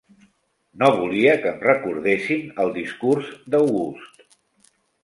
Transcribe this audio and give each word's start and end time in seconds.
No 0.83 0.87
volia 0.99 1.35
que 1.45 1.51
em 1.51 1.61
recordessin 1.65 2.51
el 2.65 2.75
discurs 2.81 3.31
d'August. 3.57 4.39